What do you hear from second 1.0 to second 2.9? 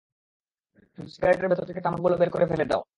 সিগারেটের ভেতর থেকে তামাকগুলো বের করে ফেলে দাও।